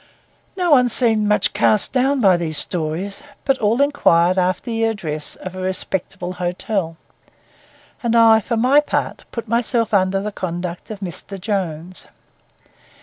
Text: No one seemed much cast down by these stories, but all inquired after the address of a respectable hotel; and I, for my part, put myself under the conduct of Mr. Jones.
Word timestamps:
No 0.57 0.71
one 0.71 0.89
seemed 0.89 1.27
much 1.27 1.53
cast 1.53 1.93
down 1.93 2.21
by 2.21 2.35
these 2.35 2.57
stories, 2.57 3.21
but 3.45 3.59
all 3.59 3.83
inquired 3.83 4.35
after 4.35 4.63
the 4.65 4.83
address 4.85 5.35
of 5.35 5.55
a 5.55 5.61
respectable 5.61 6.33
hotel; 6.41 6.97
and 8.01 8.15
I, 8.15 8.39
for 8.39 8.57
my 8.57 8.79
part, 8.79 9.25
put 9.31 9.47
myself 9.47 9.93
under 9.93 10.19
the 10.19 10.31
conduct 10.31 10.89
of 10.89 11.01
Mr. 11.01 11.39
Jones. 11.39 12.07